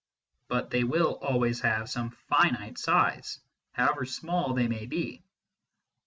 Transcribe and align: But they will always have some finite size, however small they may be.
But 0.47 0.71
they 0.71 0.83
will 0.83 1.19
always 1.21 1.59
have 1.59 1.87
some 1.87 2.09
finite 2.27 2.79
size, 2.79 3.39
however 3.73 4.03
small 4.05 4.55
they 4.55 4.67
may 4.67 4.87
be. 4.87 5.21